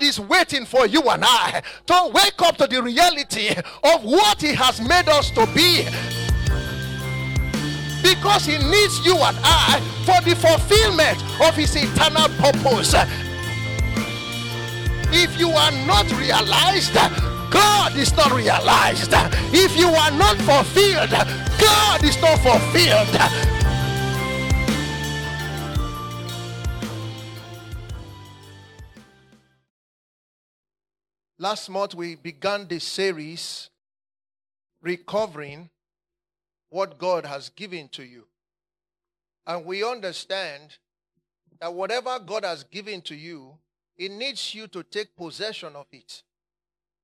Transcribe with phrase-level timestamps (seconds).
[0.00, 3.50] God is waiting for you and I to wake up to the reality
[3.84, 5.84] of what He has made us to be.
[8.02, 12.94] Because He needs you and I for the fulfillment of His eternal purpose.
[15.12, 16.94] If you are not realized,
[17.50, 19.12] God is not realized.
[19.52, 23.59] If you are not fulfilled, God is not fulfilled.
[31.40, 33.70] Last month, we began the series
[34.82, 35.70] recovering
[36.68, 38.26] what God has given to you.
[39.46, 40.76] And we understand
[41.58, 43.54] that whatever God has given to you,
[43.96, 46.22] it needs you to take possession of it.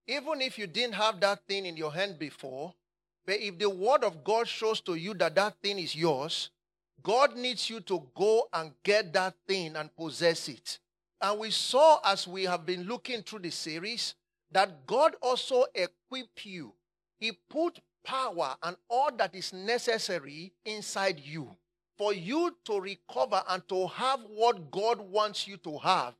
[0.07, 2.75] Even if you didn't have that thing in your hand before,
[3.25, 6.51] but if the word of God shows to you that that thing is yours,
[7.03, 10.79] God needs you to go and get that thing and possess it.
[11.23, 14.15] And we saw as we have been looking through the series
[14.57, 16.73] that God also equip you.
[17.21, 21.55] He put power and all that is necessary inside you
[21.99, 26.15] for you to recover and to have what God wants you to have.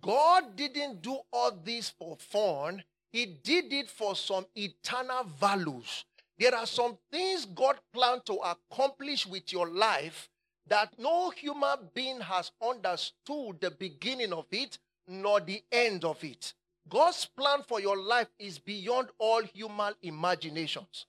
[0.00, 2.82] God didn't do all this for fun.
[3.12, 6.04] He did it for some eternal values.
[6.40, 10.28] There are some things God planned to accomplish with your life
[10.66, 14.76] that no human being has understood the beginning of it
[15.08, 16.52] nor the end of it.
[16.88, 21.06] God's plan for your life is beyond all human imaginations.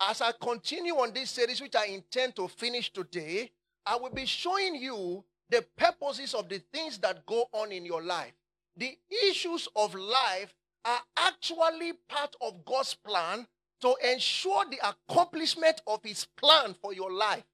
[0.00, 3.50] As I continue on this series, which I intend to finish today,
[3.84, 8.02] I will be showing you the purposes of the things that go on in your
[8.02, 8.32] life.
[8.76, 8.96] The
[9.28, 10.54] issues of life
[10.84, 13.46] are actually part of God's plan
[13.80, 17.44] to ensure the accomplishment of His plan for your life.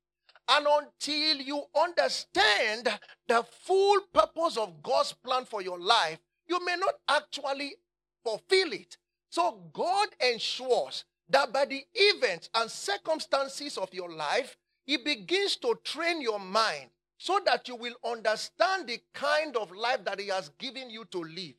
[0.48, 2.88] And until you understand
[3.26, 7.74] the full purpose of God's plan for your life, you may not actually
[8.22, 8.96] fulfill it.
[9.28, 15.78] So God ensures that by the events and circumstances of your life, He begins to
[15.82, 20.50] train your mind so that you will understand the kind of life that He has
[20.58, 21.54] given you to live.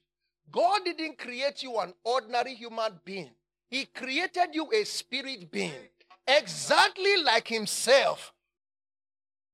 [0.50, 3.32] God didn't create you an ordinary human being,
[3.70, 5.74] He created you a spirit being,
[6.26, 8.34] exactly like Himself.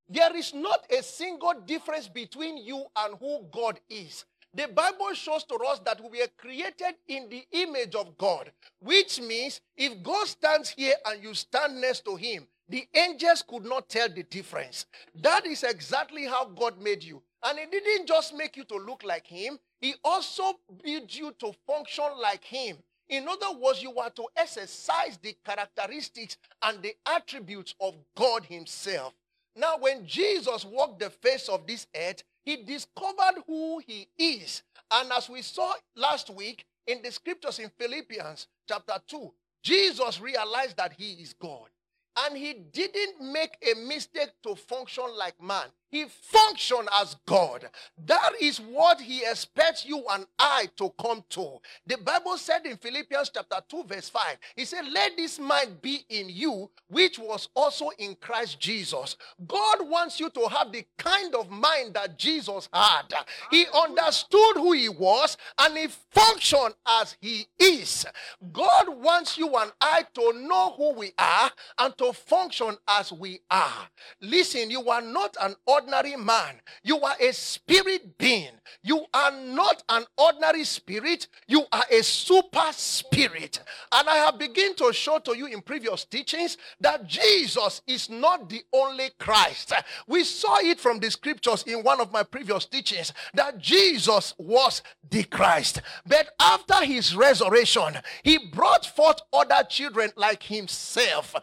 [0.08, 4.24] There is not a single difference between you and who God is.
[4.52, 9.20] The Bible shows to us that we were created in the image of God, which
[9.20, 13.88] means if God stands here and you stand next to him, the angels could not
[13.88, 14.86] tell the difference.
[15.14, 17.22] That is exactly how God made you.
[17.42, 21.52] And He didn't just make you to look like Him, He also built you to
[21.66, 22.78] function like Him.
[23.08, 29.12] In other words, you are to exercise the characteristics and the attributes of God Himself.
[29.56, 34.62] Now, when Jesus walked the face of this earth, he discovered who he is.
[34.90, 39.32] And as we saw last week in the scriptures in Philippians chapter 2,
[39.62, 41.68] Jesus realized that he is God.
[42.16, 45.66] And he didn't make a mistake to function like man.
[45.94, 47.68] He functioned as God.
[48.06, 51.60] That is what he expects you and I to come to.
[51.86, 56.04] The Bible said in Philippians chapter 2, verse 5, he said, Let this mind be
[56.08, 59.16] in you, which was also in Christ Jesus.
[59.46, 63.14] God wants you to have the kind of mind that Jesus had.
[63.52, 68.04] He understood who he was and he functioned as he is.
[68.52, 73.40] God wants you and I to know who we are and to function as we
[73.50, 73.88] are.
[74.20, 76.56] Listen, you are not an ordinary man.
[76.82, 78.50] You are a spirit being.
[78.82, 81.28] You are not an ordinary spirit.
[81.46, 83.60] You are a super spirit.
[83.92, 88.48] And I have begun to show to you in previous teachings that Jesus is not
[88.48, 89.72] the only Christ.
[90.06, 94.82] We saw it from the scriptures in one of my previous teachings that Jesus was
[95.10, 95.80] the Christ.
[96.06, 101.34] But after his resurrection, he brought forth other children like himself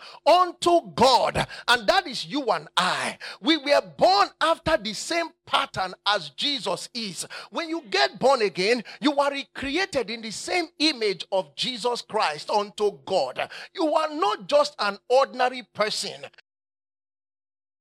[0.51, 1.47] unto God.
[1.67, 3.17] And that is you and I.
[3.41, 7.25] We were born after the same pattern as Jesus is.
[7.51, 12.49] When you get born again, you are recreated in the same image of Jesus Christ
[12.49, 13.49] unto God.
[13.73, 16.25] You are not just an ordinary person.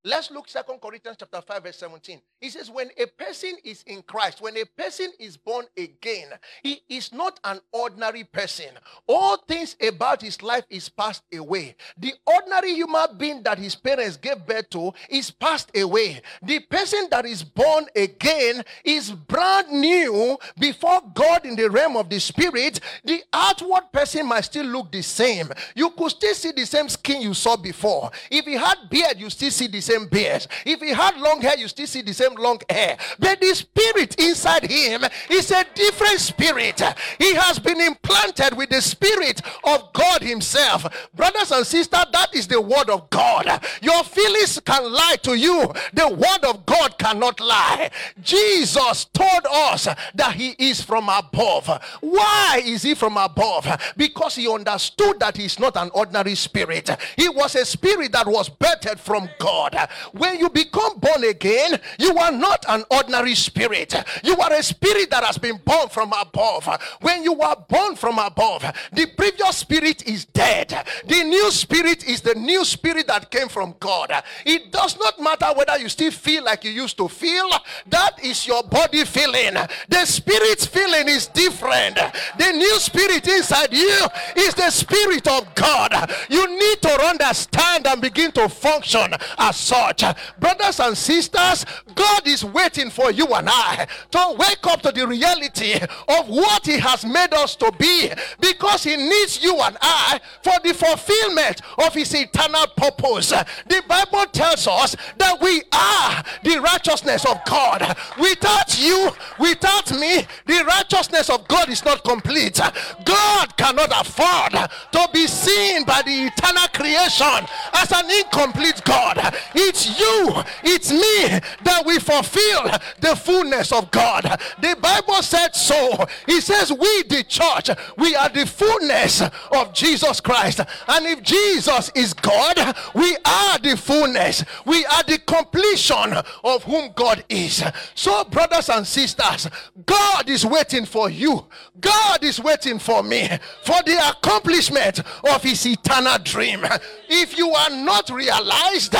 [0.03, 2.21] Let's look Second Corinthians chapter 5 verse 17.
[2.41, 6.29] He says when a person is in Christ, when a person is born again,
[6.63, 8.69] he is not an ordinary person.
[9.07, 11.77] All things about his life is passed away.
[11.99, 16.23] The ordinary human being that his parents gave birth to is passed away.
[16.43, 22.09] The person that is born again is brand new before God in the realm of
[22.09, 22.81] the spirit.
[23.05, 25.51] The outward person might still look the same.
[25.75, 28.11] You could still see the same skin you saw before.
[28.31, 30.47] If he had beard, you still see the same beard.
[30.65, 32.97] If he had long hair, you still see the same long hair.
[33.19, 36.81] But the spirit inside him is a different spirit.
[37.19, 40.87] He has been implanted with the spirit of God Himself.
[41.15, 43.63] Brothers and sisters, that is the word of God.
[43.83, 47.91] Your feelings can lie to you, the word of God cannot lie.
[48.23, 51.69] Jesus told us that He is from above.
[52.01, 53.67] Why is He from above?
[53.97, 58.49] Because He understood that He's not an ordinary spirit, He was a spirit that was
[58.49, 59.77] birthed from God.
[60.13, 65.11] When you become born again, you are not an ordinary spirit, you are a spirit
[65.11, 66.69] that has been born from above.
[67.01, 68.63] When you are born from above,
[68.93, 73.75] the previous spirit is dead, the new spirit is the new spirit that came from
[73.81, 74.13] God.
[74.45, 77.51] It does not matter whether you still feel like you used to feel,
[77.89, 79.55] that is your body feeling.
[79.89, 81.97] The spirit's feeling is different.
[81.97, 84.07] The new spirit inside you
[84.37, 86.11] is the spirit of God.
[86.29, 90.03] You need to understand and begin to function as such.
[90.41, 91.65] Brothers and sisters,
[91.95, 96.67] God is waiting for you and I to wake up to the reality of what
[96.67, 101.61] He has made us to be because He needs you and I for the fulfillment
[101.79, 103.31] of His eternal purpose.
[103.31, 107.97] The Bible tells us that we are the righteousness of God.
[108.19, 112.59] Without you, without me, the righteousness of God is not complete.
[113.05, 114.53] God cannot afford
[114.93, 119.35] to be seen by the eternal creation as an incomplete God.
[119.55, 122.65] It's you, it's me that we fulfill
[123.01, 124.41] the fullness of God.
[124.61, 126.07] The Bible said so.
[126.27, 130.61] He says, We, the church, we are the fullness of Jesus Christ.
[130.89, 136.15] And if Jesus is God, we are the fullness, we are the completion
[136.45, 137.63] of whom God is.
[137.95, 139.49] So, brothers and sisters,
[139.87, 141.47] God is waiting for you,
[141.81, 143.29] God is waiting for me
[143.65, 146.65] for the accomplishment of His eternal dream.
[147.09, 148.95] If you are not realized,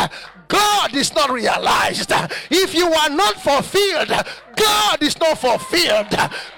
[0.51, 2.13] God is not realized.
[2.51, 4.13] If you are not fulfilled,
[4.61, 6.11] God is not fulfilled.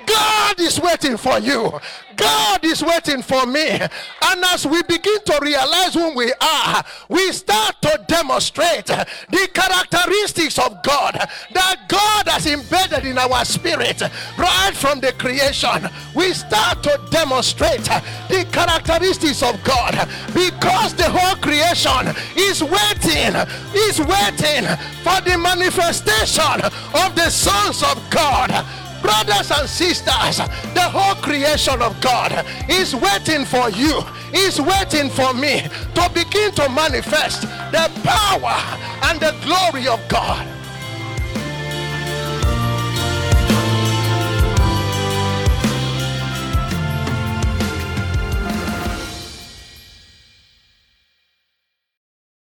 [0.07, 1.71] God is waiting for you.
[2.17, 3.69] God is waiting for me.
[3.69, 10.59] And as we begin to realize who we are, we start to demonstrate the characteristics
[10.59, 11.15] of God
[11.55, 14.03] that God has embedded in our spirit
[14.37, 15.89] right from the creation.
[16.15, 17.85] We start to demonstrate
[18.29, 23.35] the characteristics of God because the whole creation is waiting,
[23.75, 24.67] is waiting
[25.03, 26.61] for the manifestation
[26.95, 28.51] of the sons of God.
[29.03, 30.37] Brothers and sisters,
[30.75, 34.01] the whole creation of God is waiting for you,
[34.33, 37.43] is waiting for me to begin to manifest
[37.73, 38.57] the power
[39.03, 40.52] and the glory of God.